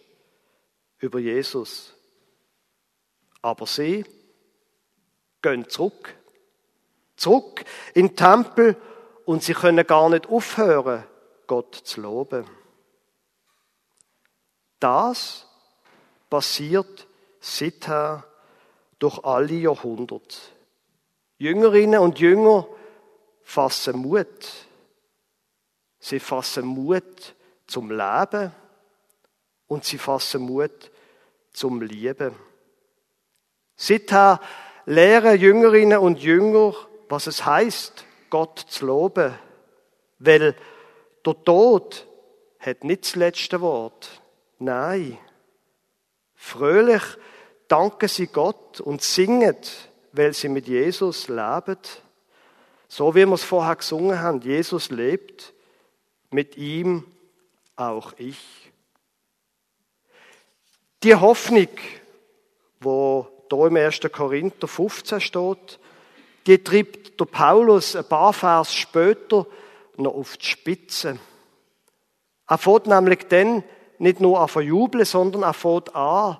über 0.99 1.19
Jesus. 1.19 1.93
Aber 3.41 3.67
sie 3.67 4.05
gehen 5.43 5.69
zurück. 5.69 6.15
Zurück 7.17 7.65
in 7.95 8.09
den 8.09 8.17
Tempel 8.17 8.77
und 9.25 9.43
sie 9.43 9.55
können 9.55 9.87
gar 9.87 10.09
nicht 10.09 10.29
aufhören, 10.29 11.05
Gott 11.47 11.75
zu 11.75 12.01
loben. 12.01 12.49
Das 14.81 15.47
passiert 16.31 17.07
seither 17.41 18.25
durch 18.99 19.23
alle 19.25 19.53
Jahrhunderte. 19.53 20.37
Jüngerinnen 21.39 22.01
und 22.01 22.19
Jünger 22.19 22.67
fassen 23.43 23.99
Mut. 23.99 24.49
Sie 25.99 26.21
fassen 26.21 26.67
Mut 26.67 27.35
zum 27.67 27.91
Leben 27.91 28.53
und 29.67 29.85
sie 29.85 29.99
fassen 29.99 30.43
Mut 30.43 30.91
zum 31.53 31.81
Lieben. 31.83 32.35
Seither 33.77 34.41
lehren 34.87 35.39
Jüngerinnen 35.39 35.99
und 35.99 36.21
Jünger, 36.21 36.75
was 37.09 37.27
es 37.27 37.45
heißt, 37.45 38.05
Gott 38.31 38.59
zu 38.59 38.87
loben, 38.87 39.35
weil 40.19 40.57
der 41.25 41.45
Tod 41.45 42.07
hat 42.59 42.85
nicht 42.85 43.05
das 43.05 43.17
letzte 43.17 43.61
Wort. 43.61 44.23
Nein. 44.59 45.19
Fröhlich 46.35 47.03
danken 47.69 48.09
sie 48.09 48.27
Gott 48.27 48.81
und 48.81 49.03
singen, 49.03 49.57
weil 50.13 50.33
sie 50.33 50.49
mit 50.49 50.67
Jesus 50.69 51.29
leben. 51.29 51.79
So 52.89 53.15
wie 53.15 53.27
wir 53.27 53.33
es 53.35 53.45
vorher 53.45 53.77
gesungen 53.77 54.21
haben, 54.21 54.41
Jesus 54.41 54.91
lebt, 54.91 55.53
mit 56.31 56.57
ihm 56.57 57.05
auch 57.77 58.13
ich. 58.19 58.73
Die 61.03 61.15
Hoffnung, 61.15 61.69
wo 62.81 63.27
da 63.53 63.67
im 63.67 63.77
1. 63.77 64.01
Korinther 64.11 64.67
15 64.67 65.21
steht, 65.21 65.79
die 66.47 66.65
treibt 66.65 67.21
der 67.21 67.27
Paulus 67.27 67.95
ein 67.95 68.09
paar 68.09 68.33
Vers 68.33 68.75
später 68.75 69.47
noch 69.97 70.15
auf 70.15 70.39
die 70.39 70.47
Spitze. 70.47 71.19
Er 72.49 72.59
fährt 72.59 72.87
nämlich 72.87 73.29
dann 73.29 73.63
nicht 73.99 74.21
nur 74.21 74.41
an 74.41 74.49
verjubeln, 74.49 75.05
sondern 75.05 75.43
er 75.43 75.53
fährt 75.53 75.95
an, 75.95 76.39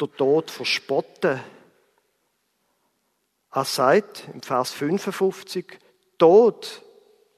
der 0.00 0.12
Tod 0.16 0.50
verspotten. 0.50 1.40
Er 3.52 3.64
sagt 3.64 4.28
im 4.32 4.42
Vers 4.42 4.70
55, 4.70 5.78
Tod, 6.18 6.82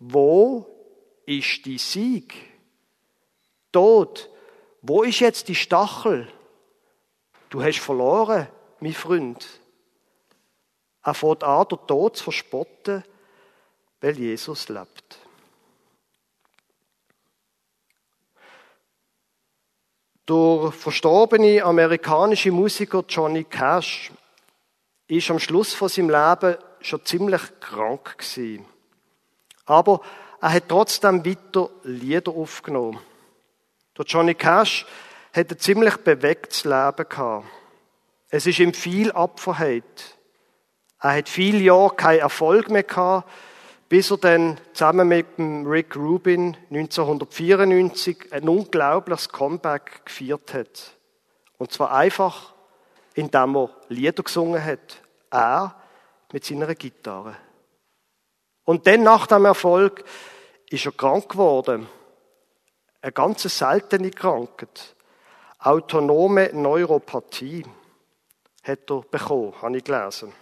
wo 0.00 0.66
ist 1.24 1.64
die 1.64 1.78
Sieg? 1.78 2.34
Tod, 3.70 4.28
wo 4.82 5.04
ist 5.04 5.20
jetzt 5.20 5.48
die 5.48 5.54
Stachel? 5.54 6.28
Du 7.48 7.62
hast 7.62 7.78
verloren, 7.78 8.48
mein 8.82 8.94
Freund. 8.94 9.46
Er 11.04 11.14
fährt 11.14 11.44
an, 11.44 11.66
der 11.70 11.86
Tod 11.86 12.16
zu 12.16 12.24
verspotten, 12.24 13.04
weil 14.00 14.18
Jesus 14.18 14.68
lebt. 14.68 15.18
Der 20.28 20.72
verstorbene 20.72 21.62
amerikanische 21.62 22.50
Musiker 22.50 23.04
Johnny 23.08 23.44
Cash 23.44 24.12
ist 25.06 25.30
am 25.30 25.38
Schluss 25.38 25.74
von 25.74 25.88
seinem 25.88 26.10
Leben 26.10 26.56
schon 26.80 27.04
ziemlich 27.04 27.42
krank 27.60 28.18
gewesen. 28.18 28.64
Aber 29.64 30.00
er 30.40 30.52
hat 30.52 30.68
trotzdem 30.68 31.24
weiter 31.24 31.70
Lieder 31.84 32.32
aufgenommen. 32.32 32.98
Der 33.96 34.04
Johnny 34.06 34.34
Cash 34.34 34.86
hat 35.32 35.50
ein 35.50 35.58
ziemlich 35.58 35.96
bewegtes 35.98 36.64
Leben 36.64 37.08
gehabt. 37.08 37.46
Es 38.34 38.46
ist 38.46 38.60
ihm 38.60 38.72
viel 38.72 39.12
abverheilt. 39.12 40.16
Er 41.02 41.16
hat 41.16 41.28
viele 41.28 41.58
Jahre 41.58 41.94
keinen 41.94 42.20
Erfolg 42.20 42.70
mehr 42.70 42.82
gehabt, 42.82 43.28
bis 43.90 44.10
er 44.10 44.16
dann 44.16 44.58
zusammen 44.72 45.06
mit 45.06 45.26
Rick 45.38 45.94
Rubin 45.96 46.56
1994 46.70 48.32
ein 48.32 48.48
unglaubliches 48.48 49.28
Comeback 49.28 50.06
gefeiert 50.06 50.54
hat. 50.54 50.94
Und 51.58 51.72
zwar 51.72 51.92
einfach, 51.92 52.54
indem 53.12 53.54
er 53.54 53.68
Lieder 53.88 54.22
gesungen 54.22 54.64
hat. 54.64 55.02
Er 55.30 55.76
mit 56.32 56.46
seiner 56.46 56.74
Gitarre. 56.74 57.36
Und 58.64 58.86
dann 58.86 59.02
nach 59.02 59.26
dem 59.26 59.44
Erfolg 59.44 60.04
ist 60.70 60.86
er 60.86 60.92
krank 60.92 61.28
geworden. 61.28 61.86
Eine 63.02 63.12
ganz 63.12 63.42
seltene 63.42 64.10
Krankheit. 64.10 64.96
Autonome 65.58 66.48
Neuropathie 66.54 67.66
hat 68.62 68.90
er 68.90 69.02
bekommen, 69.02 69.54
habe 69.60 69.76
ich 69.76 69.84
gelesen. 69.84 70.32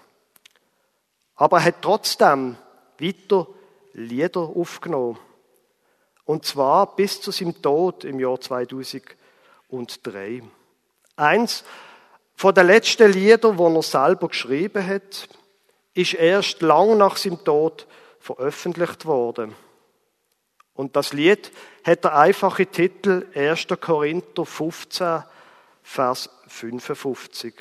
Aber 1.36 1.58
er 1.58 1.64
hat 1.64 1.82
trotzdem 1.82 2.56
weiter 2.98 3.46
Lieder 3.92 4.40
aufgenommen. 4.40 5.18
Und 6.24 6.44
zwar 6.44 6.94
bis 6.94 7.20
zu 7.20 7.32
seinem 7.32 7.60
Tod 7.60 8.04
im 8.04 8.20
Jahr 8.20 8.40
2003. 8.40 10.42
Eins 11.16 11.64
von 12.36 12.54
den 12.54 12.66
letzten 12.66 13.12
Liedern, 13.12 13.56
die 13.56 13.62
er 13.62 13.82
selber 13.82 14.28
geschrieben 14.28 14.86
hat, 14.86 15.28
ist 15.94 16.14
erst 16.14 16.62
lang 16.62 16.96
nach 16.98 17.16
seinem 17.16 17.42
Tod 17.42 17.88
veröffentlicht 18.20 19.06
worden. 19.06 19.56
Und 20.74 20.94
das 20.96 21.12
Lied 21.12 21.50
hat 21.84 22.04
der 22.04 22.16
einfache 22.16 22.66
Titel 22.66 23.26
1. 23.34 23.66
Korinther 23.80 24.46
15, 24.46 25.24
Vers 25.82 26.30
55. 26.46 27.54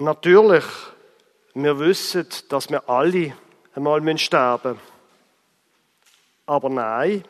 Natürlich 0.00 0.64
wir 1.54 1.78
wissen, 1.78 2.26
dass 2.48 2.70
wir 2.70 2.88
alle 2.88 3.36
einmal 3.74 4.18
sterben 4.18 4.72
müssen. 4.72 4.86
Aber 6.46 6.68
nein, 6.68 7.24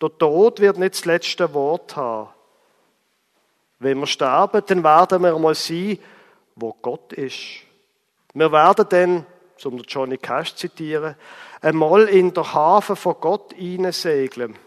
der 0.00 0.18
Tod 0.18 0.60
wird 0.60 0.78
nicht 0.78 0.94
das 0.94 1.04
letzte 1.04 1.52
Wort 1.54 1.96
haben. 1.96 2.30
Wenn 3.78 3.98
wir 3.98 4.06
sterben, 4.06 4.62
dann 4.66 4.84
werden 4.84 5.22
wir 5.22 5.34
einmal 5.34 5.54
sein, 5.54 5.98
wo 6.54 6.72
Gott 6.74 7.12
ist. 7.12 7.62
Wir 8.34 8.52
werden 8.52 8.86
dann, 8.88 9.26
um 9.64 9.78
Johnny 9.78 10.18
Cash 10.18 10.54
zu 10.54 10.68
zitieren, 10.68 11.16
einmal 11.60 12.08
in 12.08 12.34
der 12.34 12.52
Hafen 12.52 12.96
von 12.96 13.16
Gott 13.20 13.54
segeln 13.92 14.58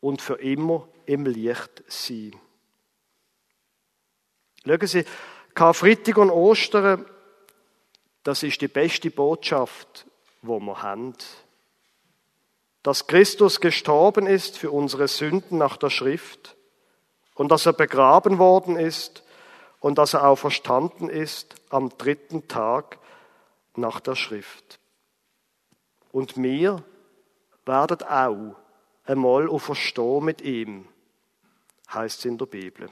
und 0.00 0.22
für 0.22 0.34
immer 0.34 0.86
im 1.06 1.24
Licht 1.24 1.82
sein. 1.86 2.32
Schauen 4.64 4.86
Sie, 4.86 5.04
Karfreitag 5.58 6.18
und 6.18 6.30
Ostern 6.30 7.04
das 8.22 8.44
ist 8.44 8.60
die 8.60 8.68
beste 8.68 9.10
Botschaft, 9.10 10.06
wo 10.40 10.60
wir 10.60 10.82
haben. 10.82 11.14
Dass 12.84 13.08
Christus 13.08 13.60
gestorben 13.60 14.28
ist 14.28 14.56
für 14.56 14.70
unsere 14.70 15.08
Sünden 15.08 15.58
nach 15.58 15.76
der 15.76 15.90
Schrift 15.90 16.56
und 17.34 17.50
dass 17.50 17.66
er 17.66 17.72
begraben 17.72 18.38
worden 18.38 18.76
ist 18.76 19.24
und 19.80 19.98
dass 19.98 20.14
er 20.14 20.28
auch 20.28 20.36
verstanden 20.36 21.08
ist 21.08 21.56
am 21.70 21.88
dritten 21.98 22.46
Tag 22.46 23.00
nach 23.74 23.98
der 23.98 24.14
Schrift. 24.14 24.78
und 26.12 26.40
wir 26.40 26.84
werden 27.66 28.02
auch 28.04 28.54
einmal 29.06 29.48
auferstehen 29.48 30.24
mit 30.24 30.40
ihm, 30.40 30.86
heißt 31.92 32.20
es 32.20 32.24
in 32.26 32.38
der 32.38 32.46
Bibel. 32.46 32.88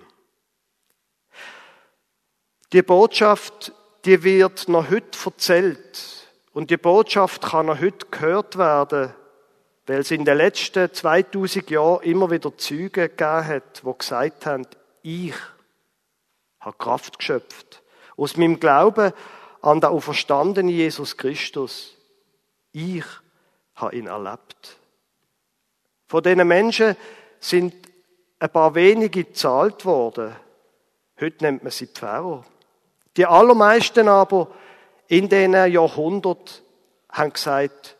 Die 2.72 2.82
Botschaft, 2.82 3.72
die 4.04 4.24
wird 4.24 4.68
noch 4.68 4.90
heute 4.90 5.16
erzählt 5.24 6.26
und 6.52 6.70
die 6.70 6.76
Botschaft 6.76 7.42
kann 7.42 7.66
noch 7.66 7.80
heute 7.80 8.06
gehört 8.10 8.58
werden, 8.58 9.14
weil 9.86 10.00
es 10.00 10.10
in 10.10 10.24
den 10.24 10.36
letzten 10.36 10.92
2000 10.92 11.70
Jahren 11.70 12.02
immer 12.02 12.28
wieder 12.28 12.56
Züge 12.58 13.08
gegeben 13.08 13.46
hat, 13.46 13.82
die 13.84 13.98
gesagt 13.98 14.46
haben, 14.46 14.66
ich 15.02 15.34
habe 16.58 16.76
Kraft 16.76 17.20
geschöpft 17.20 17.82
aus 18.16 18.36
meinem 18.36 18.58
Glauben 18.58 19.12
an 19.62 19.80
den 19.80 19.90
auferstandenen 19.90 20.68
Jesus 20.68 21.16
Christus. 21.16 21.96
Ich 22.72 23.04
habe 23.76 23.94
ihn 23.94 24.08
erlebt. 24.08 24.76
Von 26.08 26.22
diesen 26.24 26.48
Menschen 26.48 26.96
sind 27.38 27.74
ein 28.40 28.50
paar 28.50 28.74
wenige 28.74 29.22
gezahlt 29.22 29.84
worden. 29.84 30.34
Heute 31.20 31.44
nennt 31.44 31.62
man 31.62 31.70
sie 31.70 31.86
Pfarrer. 31.86 32.44
Die 33.16 33.26
allermeisten 33.26 34.08
aber 34.08 34.48
in 35.08 35.28
diesen 35.28 35.52
Jahrhunderten 35.52 36.62
haben 37.10 37.32
gesagt, 37.32 37.96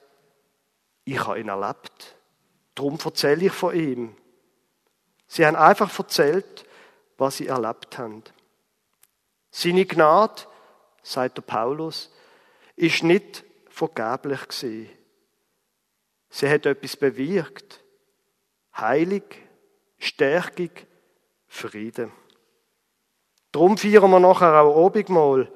ich 1.04 1.24
habe 1.24 1.40
ihn 1.40 1.48
erlebt. 1.48 2.16
Darum 2.74 2.98
erzähle 3.02 3.46
ich 3.46 3.52
von 3.52 3.74
ihm. 3.74 4.16
Sie 5.26 5.46
haben 5.46 5.56
einfach 5.56 5.96
erzählt, 5.98 6.66
was 7.16 7.38
sie 7.38 7.46
erlebt 7.46 7.96
haben. 7.98 8.22
Seine 9.50 9.86
Gnade, 9.86 10.42
sagt 11.02 11.38
der 11.38 11.42
Paulus, 11.42 12.12
ist 12.74 13.02
nicht 13.02 13.44
vergeblich 13.70 14.48
gewesen. 14.48 14.90
Sie 16.28 16.48
hat 16.48 16.66
etwas 16.66 16.96
bewirkt. 16.96 17.82
Heilig, 18.76 19.24
Stärkung, 19.98 20.70
Frieden. 21.46 22.12
Darum 23.52 23.76
feiern 23.78 24.10
wir 24.10 24.20
nachher 24.20 24.62
auch 24.62 24.76
Obigmal. 24.76 25.50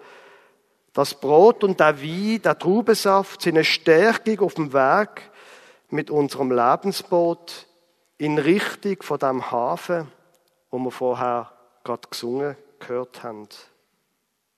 Das 0.92 1.14
Brot 1.14 1.62
und 1.62 1.79
der 1.79 2.03
Wein, 2.03 2.42
der 2.42 2.59
Traubensaft 2.59 3.42
sind 3.42 3.57
eine 3.57 3.64
Stärkung 3.64 4.40
auf 4.40 4.55
dem 4.55 4.72
Weg 4.72 5.31
mit 5.88 6.11
unserem 6.11 6.50
Lebensboot 6.50 7.66
in 8.18 8.38
Richtung 8.38 9.03
von 9.03 9.18
dem 9.18 9.50
Hafen, 9.50 10.11
wo 10.70 10.79
wir 10.79 10.90
vorher 10.90 11.53
gerade 11.85 12.09
gesungen 12.09 12.57
gehört 12.79 13.22
haben. 13.22 13.48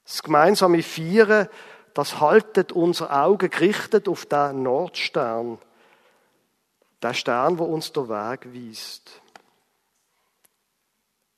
Das 0.05 0.23
gemeinsame 0.23 0.83
Feiern, 0.83 1.49
das 1.95 2.21
haltet 2.21 2.73
unser 2.73 3.25
Auge 3.25 3.49
gerichtet 3.49 4.09
auf 4.09 4.27
den 4.27 4.63
Nordstern. 4.63 5.59
Der 7.03 7.15
Stern, 7.15 7.59
wo 7.59 7.65
uns 7.65 7.93
der 7.93 8.09
Weg 8.09 8.55
weist. 8.55 9.21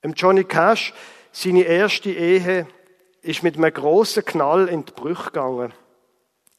Im 0.01 0.13
Johnny 0.13 0.43
Cash, 0.43 0.93
seine 1.35 1.63
erste 1.63 2.11
Ehe, 2.11 2.65
ist 3.21 3.43
mit 3.43 3.57
einem 3.57 3.73
grossen 3.73 4.23
Knall 4.23 4.69
in 4.69 4.85
die 4.85 4.93
Brüche 4.93 5.25
gegangen. 5.25 5.73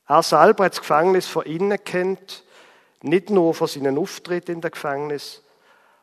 Er 0.07 0.23
selber 0.23 0.65
hat 0.65 0.73
das 0.73 0.81
Gefängnis 0.81 1.27
von 1.27 1.45
innen 1.45 1.83
kennt, 1.83 2.45
nicht 3.01 3.31
nur 3.31 3.55
von 3.55 3.69
seinen 3.69 3.97
Auftritt 3.97 4.51
in 4.51 4.61
der 4.61 4.71
Gefängnis. 4.71 5.43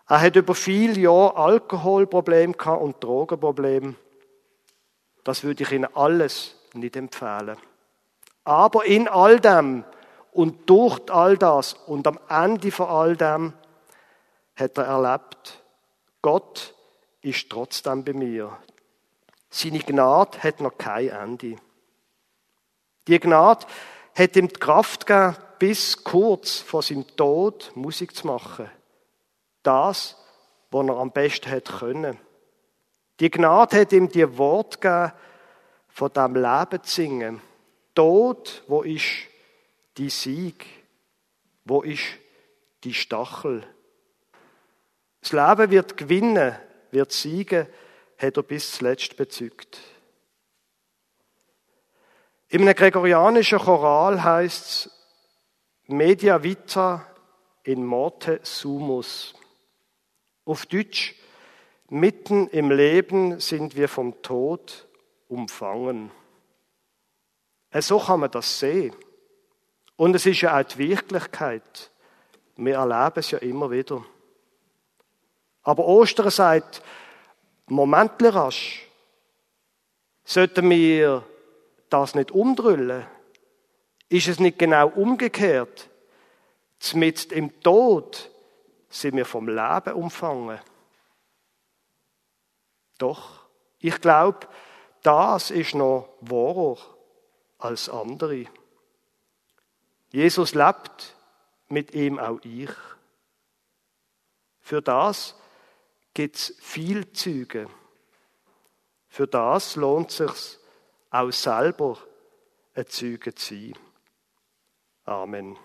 Er 0.08 0.22
hat 0.22 0.36
über 0.36 0.56
viele 0.56 1.00
Jahre 1.00 1.36
Alkoholprobleme 1.36 2.56
und 2.80 3.04
Drogenprobleme. 3.04 3.96
Das 5.24 5.44
würde 5.44 5.64
ich 5.64 5.72
Ihnen 5.72 5.96
alles 5.96 6.56
nicht 6.74 6.96
empfehlen. 6.96 7.58
Aber 8.44 8.86
in 8.86 9.08
all 9.08 9.40
dem 9.40 9.84
und 10.32 10.68
durch 10.68 11.00
all 11.12 11.38
das 11.38 11.74
und 11.74 12.08
am 12.08 12.20
Ende 12.28 12.72
von 12.72 12.88
all 12.88 13.16
dem 13.16 13.54
hat 14.56 14.78
er 14.78 14.86
erlebt, 14.86 15.62
Gott 16.22 16.74
ist 17.24 17.50
trotzdem 17.50 18.04
bei 18.04 18.14
mir. 18.14 18.58
Seine 19.50 19.80
Gnade 19.80 20.42
hat 20.44 20.62
noch 20.62 20.78
kein 20.78 21.10
Ende. 21.10 21.56
Die 23.08 23.20
Gnade 23.20 23.66
hat 24.16 24.36
ihm 24.36 24.48
die 24.48 24.60
Kraft 24.60 25.06
gegeben, 25.06 25.36
bis 25.60 26.04
kurz 26.04 26.60
vor 26.60 26.82
seinem 26.82 27.08
Tod 27.16 27.72
Musik 27.76 28.16
zu 28.16 28.28
machen. 28.28 28.70
Das, 29.64 30.18
was 30.72 30.88
er 30.88 30.98
am 30.98 31.12
besten 31.12 31.50
hätte 31.50 31.74
können. 31.74 32.18
Die 33.20 33.32
Gnade 33.32 33.80
hat 33.80 33.94
ihm 33.94 34.10
die 34.10 34.38
Wort 34.38 34.82
gegeben, 34.82 35.14
von 35.88 36.12
dem 36.12 36.36
Leben 36.36 36.84
zu 36.84 36.92
singen. 36.92 37.42
Tod, 37.94 38.64
wo 38.68 38.82
ist 38.82 39.28
die 39.98 40.10
Sieg? 40.10 40.66
Wo 41.64 41.82
ist 41.84 42.04
die 42.84 42.94
Stachel? 42.94 43.66
Das 45.22 45.32
Leben 45.32 45.72
wird 45.72 45.96
gewinnen, 45.96 46.58
wird 46.94 47.12
siegen, 47.12 47.68
hat 48.18 48.38
er 48.38 48.44
bis 48.44 48.72
zuletzt 48.72 49.18
bezügt. 49.18 49.80
In 52.50 52.62
einem 52.62 52.76
gregorianischen 52.76 53.60
Choral 53.60 54.24
heißt 54.24 54.66
es 54.66 54.92
Media 55.88 56.42
vita 56.42 57.06
in 57.64 57.86
morte 57.86 58.40
sumus. 58.44 59.34
Auf 60.46 60.66
Deutsch, 60.66 61.16
mitten 61.90 62.48
im 62.50 62.72
Leben 62.72 63.40
sind 63.40 63.76
wir 63.76 63.90
vom 63.90 64.22
Tod 64.22 64.88
umfangen. 65.28 66.12
So 67.74 68.00
kann 68.00 68.22
man 68.22 68.32
das 68.32 68.60
sehen. 68.60 68.96
Und 69.96 70.16
es 70.16 70.26
ist 70.26 70.42
ja 70.42 70.60
auch 70.60 70.64
die 70.64 70.78
Wirklichkeit. 70.78 71.92
Wir 72.56 72.76
erleben 72.76 73.20
es 73.20 73.32
ja 73.32 73.40
immer 73.40 73.72
wieder. 73.72 74.06
Aber 75.64 75.86
Ostern 75.86 76.30
sagt, 76.30 76.82
Moment 77.68 78.12
rasch, 78.20 78.86
sollten 80.26 80.70
wir 80.70 81.24
das 81.90 82.16
nicht 82.16 82.32
umdrüllen? 82.32 83.06
Ist 84.10 84.28
es 84.28 84.40
nicht 84.40 84.60
genau 84.60 84.90
umgekehrt? 84.90 85.90
Zumindest 86.80 87.32
im 87.32 87.62
Tod 87.62 88.30
sind 88.90 89.16
wir 89.16 89.26
vom 89.26 89.48
Leben 89.48 89.94
umfangen. 89.94 90.60
Doch, 92.98 93.46
ich 93.80 94.00
glaube, 94.02 94.48
das 95.02 95.50
ist 95.50 95.76
noch 95.76 96.10
wahrer 96.22 96.78
als 97.58 97.90
andere. 97.90 98.46
Jesus 100.12 100.54
lebt, 100.54 101.16
mit 101.70 101.94
ihm 101.96 102.20
auch 102.20 102.40
ich. 102.44 102.70
Für 104.62 104.82
das 104.82 105.36
gibt 106.14 106.36
es 106.36 106.56
viel 106.60 107.12
Züge. 107.12 107.68
Für 109.08 109.28
das 109.28 109.76
lohnt 109.76 110.12
es 110.12 110.18
sich 110.18 110.60
auch 111.10 111.32
selber 111.32 111.98
ein 112.74 112.88
Zeuge 112.88 113.36
zu 113.36 113.56
sein. 113.56 113.74
Amen. 115.06 115.58